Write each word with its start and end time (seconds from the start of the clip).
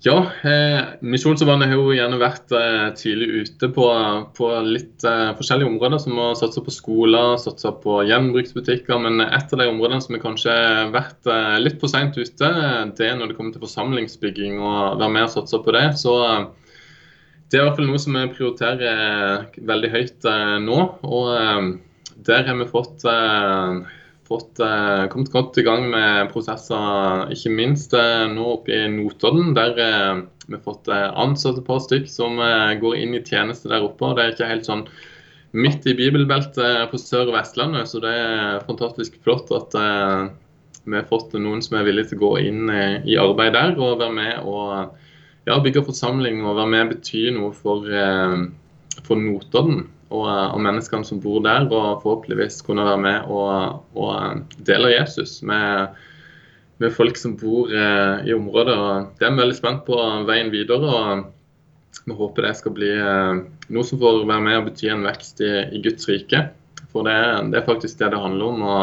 Ja, 0.00 0.30
eh, 0.42 0.84
Misjonssambandet 1.02 1.72
har 1.72 1.80
jo 1.80 1.90
gjerne 1.90 2.20
vært 2.20 2.52
eh, 2.54 2.84
tidlig 2.94 3.42
ute 3.42 3.68
på, 3.74 3.86
på 4.36 4.50
litt 4.62 5.02
eh, 5.02 5.32
forskjellige 5.34 5.72
områder. 5.72 5.98
Som 6.04 6.20
å 6.22 6.28
satse 6.38 6.62
på 6.62 6.70
skoler, 6.70 7.34
satse 7.42 7.72
på 7.82 7.96
gjenbruksbutikker. 8.06 9.00
Men 9.02 9.24
et 9.24 9.50
av 9.50 9.58
de 9.58 9.66
områdene 9.66 9.98
som 10.04 10.14
har 10.14 10.22
kanskje 10.22 10.54
vært 10.94 11.26
eh, 11.26 11.58
litt 11.64 11.82
for 11.82 11.90
seint 11.90 12.14
ute, 12.14 12.52
det 12.94 13.08
er 13.08 13.18
når 13.18 13.32
det 13.32 13.38
kommer 13.40 13.56
til 13.56 13.66
forsamlingsbygging 13.66 14.62
og 14.62 15.02
være 15.02 15.10
med 15.16 15.26
og 15.26 15.34
satse 15.34 15.62
på 15.66 15.74
det. 15.74 15.84
Så 15.98 16.14
eh, 16.28 16.46
det 17.50 17.58
er 17.58 17.64
i 17.64 17.66
hvert 17.66 17.80
fall 17.80 17.90
noe 17.90 18.04
som 18.04 18.20
vi 18.20 18.26
prioriterer 18.38 19.02
eh, 19.02 19.60
veldig 19.66 19.94
høyt 19.96 20.30
nå. 20.62 20.80
Og 21.10 21.74
der 22.28 22.46
har 22.46 22.62
vi 22.62 22.70
fått 22.70 23.02
fått, 24.28 24.60
eh, 24.60 25.06
kommet 25.08 25.32
godt 25.32 25.58
i 25.58 25.64
gang 25.66 25.88
med 25.90 26.30
prosesser, 26.32 27.28
ikke 27.32 27.52
minst 27.54 27.94
eh, 27.96 28.26
nå 28.30 28.44
oppe 28.58 28.74
i 28.74 28.88
Notodden. 28.92 29.54
Der 29.56 29.78
eh, 29.84 30.20
vi 30.48 30.56
har 30.56 30.64
fått 30.64 30.88
ansatt 30.88 31.60
et 31.60 31.66
par 31.66 31.80
stykk 31.84 32.06
som 32.08 32.38
går 32.80 32.94
inn 32.96 33.12
i 33.12 33.20
tjeneste 33.20 33.68
der 33.68 33.84
oppe. 33.84 34.14
Det 34.16 34.22
er 34.22 34.30
ikke 34.32 34.48
helt 34.48 34.68
sånn 34.68 34.86
midt 35.52 35.84
i 35.84 35.92
bibelbeltet 35.96 36.88
på 36.88 37.00
Sør- 37.00 37.28
og 37.28 37.34
Vestlandet, 37.36 37.90
så 37.90 38.00
det 38.00 38.14
er 38.16 38.64
fantastisk 38.64 39.18
flott 39.26 39.52
at 39.52 39.76
vi 40.88 40.96
har 40.96 41.04
fått 41.10 41.36
noen 41.36 41.60
som 41.60 41.76
er 41.76 41.84
villige 41.84 42.14
til 42.14 42.20
å 42.22 42.22
gå 42.22 42.32
inn 42.48 42.72
i 42.72 43.18
arbeid 43.20 43.52
der 43.58 43.76
og 43.76 44.00
være 44.00 44.16
med 44.16 44.48
og 44.48 44.96
ja, 45.44 45.60
bygge 45.60 45.84
forsamling 45.84 46.40
og 46.46 46.56
være 46.62 46.72
med 46.72 46.86
og 46.86 46.94
bety 46.94 47.26
noe 47.36 47.52
for, 47.52 47.84
for 49.04 49.20
Notodden 49.20 49.84
og, 50.08 50.26
eh, 50.28 50.46
og, 50.54 50.60
menneskene 50.64 51.06
som 51.06 51.20
bor 51.22 51.40
der, 51.44 51.66
og 51.68 52.02
forhåpentligvis 52.04 52.62
kunne 52.66 52.86
være 52.86 53.00
med 53.04 53.32
og, 53.32 53.82
og 53.98 54.12
eh, 54.16 54.60
dele 54.68 54.94
Jesus 54.94 55.38
med, 55.46 55.98
med, 56.78 56.94
folk 56.94 57.20
som 57.20 57.36
bor 57.40 57.72
eh, 57.72 58.28
i 58.28 58.36
området. 58.36 58.76
Og 58.76 59.18
det 59.18 59.28
er 59.28 59.34
vi 59.34 59.42
veldig 59.44 59.58
spent 59.58 59.84
på 59.88 59.98
veien 60.28 60.52
videre. 60.54 60.88
og 60.88 62.00
Vi 62.06 62.16
håper 62.16 62.48
det 62.48 62.56
skal 62.60 62.76
bli 62.76 62.94
noe 63.68 63.84
som 63.84 64.00
får 64.00 64.24
være 64.24 64.44
med 64.44 64.62
og 64.62 64.70
bety 64.70 64.88
en 64.92 65.04
vekst 65.06 65.44
i, 65.44 65.52
i 65.76 65.82
Guds 65.84 66.08
rike. 66.08 66.48
For 66.88 67.04
det, 67.04 67.18
det, 67.52 67.60
er 67.60 67.68
faktisk 67.68 68.00
det 68.00 68.12
det 68.14 68.22
handler 68.22 68.52
om. 68.54 68.64
Å, 68.64 68.76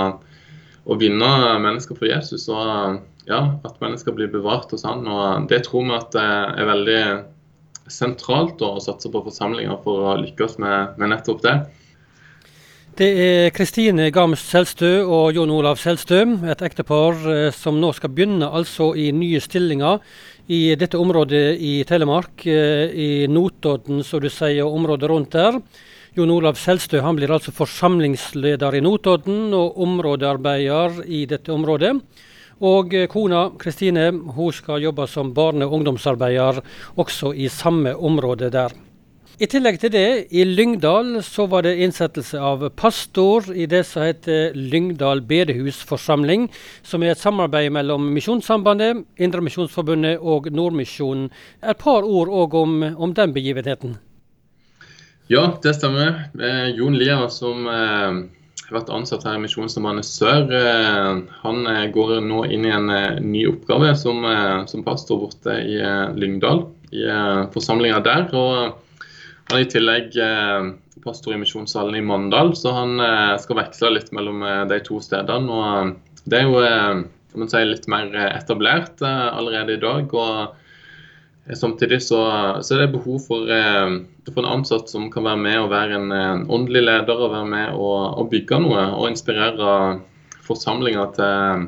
å 0.85 0.97
vinne 1.01 1.29
mennesker 1.63 1.97
for 1.97 2.05
Jesus. 2.05 2.45
og 2.53 3.01
ja, 3.25 3.39
At 3.65 3.79
mennesker 3.81 4.13
blir 4.13 4.29
bevart 4.29 4.69
hos 4.73 4.85
han. 4.85 5.07
og 5.09 5.49
Det 5.49 5.63
tror 5.65 5.87
vi 5.87 5.95
at 5.97 6.11
det 6.13 6.25
er 6.61 6.69
veldig 6.69 7.01
sentralt 7.91 8.61
å 8.65 8.75
satse 8.83 9.11
på 9.11 9.23
forsamlinger 9.25 9.81
for 9.83 10.11
å 10.11 10.19
lykkes 10.21 10.57
med, 10.61 10.95
med 10.99 11.13
nettopp 11.13 11.43
det. 11.45 11.55
Det 12.95 13.07
er 13.19 13.49
Kristine 13.51 14.07
Gams 14.15 14.39
Selstø 14.39 15.01
og 15.03 15.35
Jon 15.35 15.51
Olav 15.51 15.81
Selstø, 15.81 16.21
et 16.47 16.61
ektepar 16.63 17.17
eh, 17.27 17.49
som 17.51 17.75
nå 17.81 17.89
skal 17.97 18.13
begynne 18.15 18.47
altså 18.47 18.93
i 18.95 19.09
nye 19.11 19.41
stillinger 19.43 19.99
i 20.47 20.61
dette 20.79 20.95
området 20.95 21.57
i 21.59 21.73
Telemark, 21.89 22.45
eh, 22.47 22.87
i 22.87 23.09
Notodden 23.27 23.99
som 23.99 24.23
du 24.23 24.29
sier, 24.31 24.63
og 24.63 24.77
området 24.79 25.09
rundt 25.11 25.35
der. 25.35 25.59
Jon 26.15 26.31
Olav 26.31 26.55
Selstø 26.55 27.01
han 27.03 27.19
blir 27.19 27.33
altså 27.35 27.51
forsamlingsleder 27.51 28.77
i 28.77 28.83
Notodden 28.85 29.51
og 29.57 29.75
områdearbeider 29.83 31.01
i 31.03 31.25
dette 31.27 31.51
området. 31.51 31.97
Og 32.63 32.93
eh, 32.95 33.07
kona 33.11 33.49
Kristine 33.59 34.11
hun 34.11 34.53
skal 34.53 34.83
jobbe 34.83 35.07
som 35.07 35.33
barne- 35.35 35.65
og 35.65 35.73
ungdomsarbeider 35.79 36.61
også 36.95 37.33
i 37.35 37.47
samme 37.47 37.95
område 37.95 38.49
der. 38.49 38.71
I 39.35 39.49
tillegg 39.51 39.81
til 39.81 39.91
det, 39.91 40.27
i 40.31 40.45
Lyngdal 40.47 41.17
så 41.19 41.43
var 41.51 41.65
det 41.65 41.73
innsettelse 41.83 42.39
av 42.39 42.61
pastor 42.79 43.49
i 43.51 43.65
det 43.67 43.81
som 43.83 44.05
heter 44.05 44.55
Lyngdal 44.55 45.19
bedehusforsamling, 45.27 46.45
som 46.87 47.03
er 47.03 47.11
et 47.11 47.19
samarbeid 47.19 47.73
mellom 47.75 48.05
Misjonssambandet, 48.15 49.03
Indremisjonsforbundet 49.19 50.23
og 50.23 50.47
Nordmisjonen. 50.55 51.27
Et 51.59 51.75
par 51.77 52.07
ord 52.07 52.31
òg 52.31 52.55
om, 52.61 52.77
om, 52.95 53.11
den 53.11 53.35
begivenheten. 53.35 53.97
Ja, 55.27 55.49
det 55.59 55.75
stemmer. 55.75 56.29
Eh, 56.39 56.71
Jon 56.79 56.95
Lier 56.95 57.27
som 57.27 57.67
eh 57.67 58.44
vært 58.71 58.89
ansatt 58.93 59.25
her 59.27 59.37
i 59.37 59.43
Misjonssambandet 59.43 60.07
Sør. 60.07 60.49
Eh, 60.49 61.11
han 61.43 61.67
eh, 61.69 61.85
går 61.93 62.17
nå 62.25 62.45
inn 62.49 62.65
i 62.65 62.73
en 62.73 62.89
eh, 62.93 63.19
ny 63.21 63.45
oppgave 63.51 63.91
som, 63.99 64.25
som 64.69 64.85
pastor 64.85 65.21
borte 65.21 65.57
i 65.61 65.77
Lyngdal, 66.17 66.65
i 66.95 67.05
forsamlinga 67.53 68.01
der. 68.05 68.27
Og 68.33 69.05
han 69.49 69.59
er 69.59 69.65
i 69.65 69.69
tillegg 69.69 70.15
pastor 71.05 71.35
i 71.35 71.39
Misjonssalen 71.41 71.97
i 71.99 72.03
Mandal, 72.05 72.55
så 72.57 72.71
han 72.73 72.97
skal 73.41 73.59
veksle 73.59 73.91
litt 73.93 74.09
mellom 74.15 74.41
de 74.71 74.79
to 74.87 74.97
stedene. 75.03 75.53
Og 75.53 76.23
det 76.25 76.39
er 76.39 76.47
jo 76.47 77.43
si, 77.51 77.61
litt 77.67 77.85
mer 77.91 78.09
etablert 78.31 79.03
allerede 79.05 79.75
i 79.75 79.83
dag. 79.83 80.15
og 80.15 80.64
Samtidig 81.53 82.01
så, 82.01 82.19
så, 82.65 82.73
er 82.73 82.79
det 82.85 82.93
behov 82.95 83.19
for, 83.27 83.45
eh, 83.53 83.99
for, 84.31 84.41
en 84.41 84.49
ansatt 84.49 84.89
som 84.89 85.11
kan 85.13 85.27
være 85.27 85.37
med 85.43 85.57
og 85.61 85.67
være 85.69 85.99
en, 85.99 86.07
en 86.09 86.45
åndelig 86.49 86.81
leder 86.87 87.19
og 87.21 87.35
være 87.35 87.49
med 87.51 87.75
og, 87.77 87.99
og 88.17 88.31
bygge 88.31 88.57
noe. 88.63 88.85
Og 88.97 89.11
inspirere 89.11 89.75
forsamlinger 90.45 91.11
til, 91.17 91.67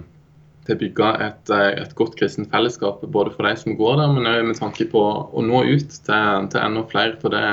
å 0.73 0.77
bygge 0.81 1.11
et, 1.27 1.51
et 1.83 1.93
godt 1.99 2.17
kristent 2.17 2.49
fellesskap. 2.51 3.05
Både 3.13 3.35
for 3.35 3.45
de 3.45 3.53
som 3.61 3.77
går 3.77 4.01
der, 4.01 4.15
men 4.15 4.31
òg 4.31 4.49
med 4.49 4.57
tanke 4.57 4.89
på 4.89 5.03
å 5.29 5.45
nå 5.45 5.61
ut 5.69 5.93
til, 5.93 6.49
til 6.49 6.63
enda 6.63 6.83
flere. 6.89 7.13
For 7.21 7.37
det, 7.37 7.45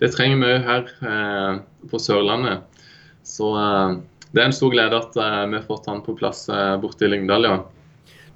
det 0.00 0.10
trenger 0.16 0.40
vi 0.40 0.54
òg 0.54 0.66
her 0.70 0.88
eh, 1.12 1.60
på 1.92 2.00
Sørlandet. 2.00 2.64
Så 3.28 3.52
eh, 3.60 4.00
det 4.32 4.40
er 4.40 4.48
en 4.48 4.56
stor 4.56 4.72
glede 4.72 5.04
at 5.04 5.20
eh, 5.20 5.38
vi 5.52 5.60
har 5.60 5.68
fått 5.68 5.92
han 5.92 6.00
på 6.04 6.16
plass 6.16 6.46
eh, 6.48 6.74
borte 6.80 7.04
i 7.04 7.12
Lyngdal. 7.12 7.50
ja. 7.50 7.60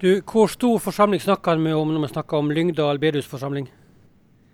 Du, 0.01 0.21
Hvor 0.21 0.47
stor 0.47 0.79
forsamling 0.79 1.21
snakker 1.21 1.57
vi 1.57 1.73
om 1.73 1.89
når 1.95 2.03
vi 2.03 2.09
snakker 2.13 2.37
om 2.37 2.51
Lyngdal 2.53 2.99
bedehusforsamling? 3.01 3.71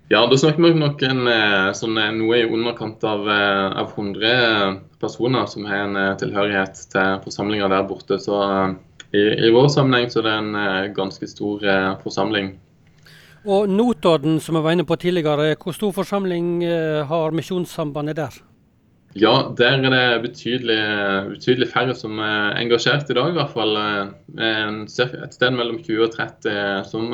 Ja, 0.07 0.21
da 0.27 0.37
snakker 0.39 0.63
vi 0.63 0.69
nok 0.79 1.01
en, 1.03 1.27
eh, 1.27 1.71
sånn, 1.75 1.97
eh, 1.97 2.11
noe 2.15 2.37
i 2.37 2.47
underkant 2.47 3.03
av, 3.03 3.27
eh, 3.27 3.79
av 3.81 3.91
100 3.91 4.79
personer 5.01 5.45
som 5.47 5.65
har 5.65 5.83
en 5.83 6.17
tilhørighet 6.17 6.75
til 6.91 7.19
forsamlinga 7.25 7.67
der 7.67 7.83
borte. 7.83 8.19
Så 8.19 8.77
i, 9.13 9.19
i, 9.19 9.51
vår 9.51 9.67
sammenheng 9.67 10.07
så 10.07 10.19
er 10.19 10.23
det 10.23 10.37
en 10.37 10.93
ganske 10.93 11.27
stor 11.27 11.59
forsamling. 12.03 12.57
Og 13.45 13.67
Notodden, 13.67 14.39
som 14.39 14.55
jeg 14.55 14.63
var 14.63 14.71
inne 14.71 14.85
på 14.85 14.95
tidligere, 14.95 15.57
hvor 15.57 15.73
stor 15.73 15.91
forsamling 15.91 16.61
har 17.07 17.31
Misjonssambandet 17.31 18.15
der? 18.15 18.52
Ja, 19.13 19.33
der 19.53 19.77
er 19.77 19.91
det 19.93 20.21
betydelig, 20.23 20.79
betydelig, 21.35 21.69
færre 21.69 21.93
som 21.93 22.17
er 22.23 22.57
engasjert 22.57 23.11
i 23.11 23.17
dag, 23.17 23.29
i 23.29 23.37
hvert 23.37 23.53
fall. 23.53 23.77
Et 24.41 25.35
sted 25.35 25.53
mellom 25.53 25.77
20 25.83 26.07
og 26.07 26.15
30 26.15 26.87
som, 26.89 27.13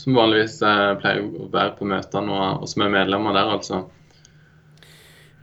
som 0.00 0.16
vanligvis 0.16 0.60
eh, 0.64 0.90
pleier 1.02 1.24
å 1.26 1.48
være 1.52 1.74
på 1.76 1.88
møtene, 1.88 2.36
og, 2.36 2.62
og 2.64 2.70
som 2.72 2.86
er 2.86 2.94
medlemmer 2.94 3.36
der, 3.36 3.52
altså. 3.58 3.82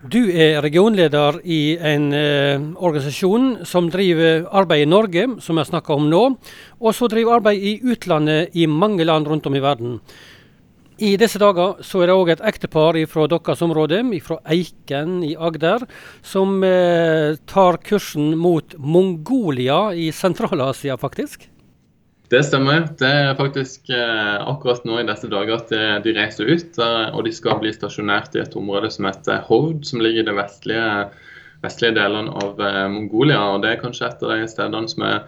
Du 0.06 0.30
er 0.30 0.62
regionleder 0.62 1.40
i 1.42 1.76
en 1.82 2.12
eh, 2.14 2.62
organisasjon 2.78 3.66
som 3.66 3.88
driver 3.90 4.46
arbeid 4.56 4.86
i 4.86 4.90
Norge, 4.90 5.24
som 5.42 5.58
jeg 5.58 5.70
snakka 5.72 5.96
om 5.98 6.06
nå, 6.12 6.24
og 6.78 6.94
så 6.94 7.10
driver 7.10 7.40
arbeid 7.40 7.66
i 7.66 7.74
utlandet 7.82 8.54
i 8.54 8.68
mange 8.70 9.08
land 9.10 9.28
rundt 9.28 9.50
om 9.50 9.58
i 9.58 9.64
verden. 9.64 9.98
I 10.98 11.12
disse 11.22 11.38
dager 11.38 11.76
så 11.86 12.00
er 12.02 12.10
det 12.10 12.16
òg 12.18 12.32
et 12.34 12.42
ektepar 12.50 12.98
fra 13.12 13.28
deres 13.30 13.60
område, 13.62 14.00
fra 14.26 14.40
Eiken 14.50 15.20
i 15.28 15.36
Agder, 15.38 15.84
som 16.26 16.64
eh, 16.66 17.38
tar 17.46 17.78
kursen 17.86 18.32
mot 18.42 18.74
Mongolia 18.82 19.94
i 19.94 20.10
Sentral-Asia, 20.10 20.98
faktisk. 20.98 21.46
Det 22.34 22.42
stemmer. 22.44 22.88
Det 22.98 23.08
er 23.08 23.38
faktisk 23.38 23.92
eh, 23.94 24.38
akkurat 24.42 24.88
nå 24.90 24.98
i 25.00 25.06
disse 25.08 25.30
dager 25.30 25.60
at 25.62 25.70
eh, 25.76 25.94
de 26.02 26.16
reiser 26.18 26.50
ut. 26.50 26.80
Eh, 26.82 27.14
og 27.14 27.28
de 27.28 27.36
skal 27.36 27.62
bli 27.62 27.76
stasjonert 27.76 28.34
i 28.34 28.42
et 28.42 28.58
område 28.58 28.90
som 28.92 29.06
heter 29.08 29.46
Hovd, 29.48 29.86
som 29.86 30.02
ligger 30.02 30.26
i 30.26 30.28
de 30.28 30.36
vestlige, 30.36 30.90
vestlige 31.62 31.96
delene 32.00 32.34
av 32.42 32.58
eh, 32.58 32.82
Mongolia. 32.92 33.44
Og 33.54 33.62
det 33.62 33.76
er 33.76 33.84
kanskje 33.86 34.10
et 34.10 34.26
av 34.26 34.34
de 34.34 34.50
stedene 34.50 34.92
som 34.92 35.06
er 35.06 35.22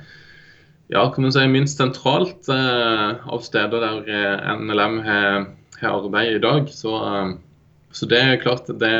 ja, 0.89 1.05
kan 1.13 1.21
man 1.21 1.31
si 1.31 1.45
minst 1.45 1.77
sentralt 1.77 2.47
av 2.49 3.43
steder 3.45 3.83
der 3.83 4.55
NLM 4.57 4.95
har 5.05 5.43
har 5.81 5.95
arbeid 5.99 6.37
i 6.37 6.43
dag. 6.43 6.69
Så, 6.73 6.95
um, 6.95 7.37
så, 7.91 8.07
det 8.09 8.19
er 8.19 8.41
klart 8.43 8.69
det, 8.81 8.95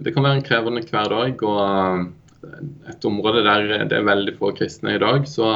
det 0.00 0.14
kan 0.14 0.26
være 0.26 0.40
en 0.40 0.46
krevende 0.46 0.84
hver 0.86 1.10
dag. 1.12 1.44
Og 1.44 1.60
um, 1.62 2.08
et 2.88 3.08
område 3.08 3.44
der 3.46 3.88
det 3.90 3.98
er 3.98 4.06
veldig 4.06 4.36
få 4.38 4.52
kristne 4.56 4.96
i 4.96 5.02
dag. 5.02 5.26
Så, 5.28 5.48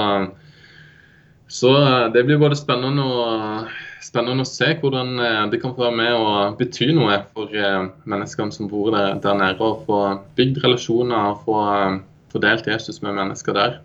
så 1.49 1.73
uh, 1.79 2.11
det 2.15 2.27
blir 2.29 2.43
både 2.43 2.59
spennende 2.59 3.07
og 3.07 3.71
spennende 4.03 4.45
å 4.45 4.51
se 4.51 4.73
hvordan 4.81 5.15
det 5.53 5.61
kan 5.63 5.77
få 5.77 5.87
være 5.87 5.97
med 5.97 6.17
å 6.19 6.33
bety 6.59 6.89
noe 6.93 7.21
for 7.33 7.55
menneskene 8.11 8.53
som 8.53 8.67
bor 8.69 8.91
der, 8.93 9.15
der 9.23 9.39
nede. 9.39 9.63
Og 9.63 9.87
få 9.87 10.01
bygd 10.37 10.59
relasjoner 10.65 11.31
og 11.31 11.47
få, 11.47 11.63
få 12.35 12.43
delt 12.43 12.67
Jesus 12.69 12.99
med 13.01 13.15
mennesker 13.21 13.57
der. 13.57 13.79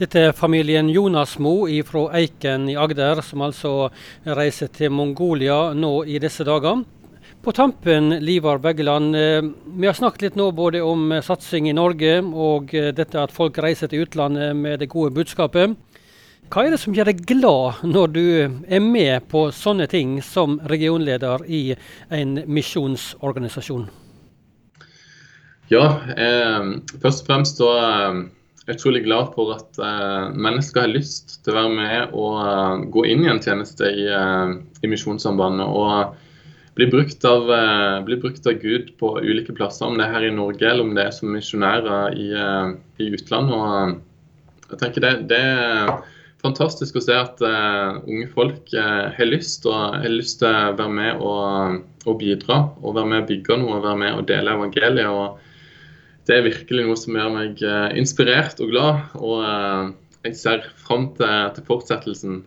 Dette 0.00 0.20
er 0.30 0.32
familien 0.32 0.88
Jonasmo 0.88 1.66
fra 1.84 2.06
Eiken 2.16 2.70
i 2.72 2.76
Agder, 2.80 3.20
som 3.20 3.42
altså 3.44 3.90
reiser 4.24 4.70
til 4.72 4.94
Mongolia 4.96 5.74
nå 5.76 5.90
i 6.08 6.16
disse 6.22 6.46
dager. 6.48 6.86
På 7.44 7.52
tampen, 7.52 8.08
Livar 8.24 8.62
Beggeland, 8.64 9.14
eh, 9.16 9.42
vi 9.76 9.86
har 9.86 9.92
snakket 9.92 10.22
litt 10.22 10.40
nå 10.40 10.46
både 10.56 10.80
om 10.80 11.12
satsing 11.20 11.68
i 11.68 11.76
Norge 11.76 12.16
og 12.32 12.72
eh, 12.72 12.94
dette 12.96 13.20
at 13.20 13.32
folk 13.32 13.60
reiser 13.60 13.92
til 13.92 14.06
utlandet 14.06 14.56
med 14.56 14.80
det 14.80 14.88
gode 14.88 15.12
budskapet. 15.12 15.76
Hva 16.48 16.64
er 16.64 16.72
det 16.72 16.80
som 16.80 16.96
gjør 16.96 17.12
deg 17.12 17.20
glad 17.28 17.84
når 17.84 18.16
du 18.16 18.24
er 18.66 18.80
med 18.80 19.28
på 19.28 19.50
sånne 19.52 19.84
ting 19.86 20.22
som 20.24 20.62
regionleder 20.64 21.44
i 21.44 21.76
en 22.08 22.38
misjonsorganisasjon? 22.48 23.88
Ja, 25.68 25.86
eh, 26.16 26.76
først 27.04 27.26
og 27.26 27.26
fremst 27.28 27.60
så 27.60 27.74
eh, 27.76 28.22
er 28.70 28.78
utrolig 28.78 29.04
glad 29.04 29.32
for 29.34 29.54
at 29.56 29.78
uh, 29.82 30.30
mennesker 30.34 30.84
har 30.84 30.92
lyst 30.92 31.40
til 31.44 31.52
å 31.52 31.58
være 31.58 31.76
med 31.76 32.14
og 32.16 32.36
uh, 32.40 32.82
gå 32.94 33.04
inn 33.10 33.24
i 33.24 33.30
en 33.32 33.42
tjeneste 33.42 33.90
i, 33.90 34.06
uh, 34.08 34.54
i 34.82 34.90
Misjonssambandet. 34.90 35.66
og 35.66 36.26
bli 36.78 36.86
brukt, 36.88 37.24
av, 37.26 37.50
blir 38.06 38.20
brukt, 38.22 38.46
av, 38.46 38.54
Gud 38.62 38.92
på 38.96 39.08
ulike 39.20 39.52
plasser, 39.52 39.84
om 39.84 39.98
det 39.98 40.06
er 40.06 40.14
her 40.14 40.24
i 40.24 40.30
Norge 40.32 40.64
eller 40.64 40.86
om 40.86 40.94
det 40.96 41.02
er 41.02 41.12
som 41.12 41.32
misjonærer 41.34 42.14
i, 42.16 42.28
i 43.02 43.08
utlandet. 43.10 43.56
og 43.58 44.70
jeg 44.70 44.78
tenker 44.80 45.04
det, 45.04 45.10
det, 45.28 45.40
er 45.40 45.90
fantastisk 46.40 46.96
å 46.96 47.02
se 47.04 47.18
at 47.18 47.42
unge 47.42 48.30
folk 48.32 48.72
har 48.78 49.28
lyst 49.28 49.66
og 49.68 49.98
har 49.98 50.14
lyst 50.14 50.40
til 50.40 50.48
å 50.48 50.72
være 50.78 50.94
med 50.94 51.20
og, 51.20 51.82
og 52.06 52.18
bidra. 52.22 52.62
og 52.80 52.96
Være 52.96 53.12
med 53.12 53.24
og 53.26 53.28
bygge 53.34 53.60
noe 53.60 53.76
og 53.76 53.84
være 53.90 54.02
med 54.06 54.22
og 54.22 54.26
dele 54.30 54.56
evangeliet. 54.56 55.10
og 55.10 55.49
det 56.28 56.36
er 56.36 56.46
virkelig 56.46 56.86
noe 56.86 56.98
som 57.00 57.16
gjør 57.16 57.34
meg 57.34 57.62
eh, 57.64 57.88
inspirert 58.00 58.60
og 58.62 58.72
glad. 58.72 59.02
Og 59.18 59.44
eh, 59.46 59.92
jeg 60.28 60.40
ser 60.40 60.66
fram 60.80 61.10
til, 61.18 61.52
til 61.56 61.66
fortsettelsen 61.68 62.42